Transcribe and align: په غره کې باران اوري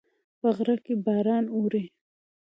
په 0.39 0.47
غره 0.55 0.75
کې 0.85 0.93
باران 1.05 1.45
اوري 1.55 1.83